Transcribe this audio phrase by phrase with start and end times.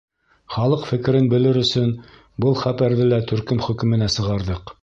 [0.53, 1.93] Халыҡ фекерен белер өсөн
[2.47, 4.79] был хәбәрҙе лә төркөм хөкөмөнә сығарҙыҡ.